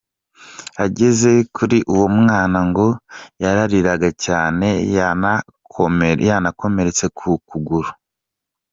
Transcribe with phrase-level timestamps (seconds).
[0.85, 2.87] Ageze kuri uwo mwana ngo
[3.43, 7.89] yarariraga cyane, yanakomeretse ku kuguru.